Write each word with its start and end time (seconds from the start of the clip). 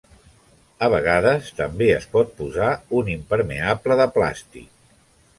A 0.85 0.87
vegades 0.93 1.51
també 1.59 1.89
es 1.97 2.07
pot 2.15 2.31
posar 2.39 2.69
un 3.01 3.11
impermeable 3.15 3.99
de 4.01 4.09
plàstic. 4.17 4.73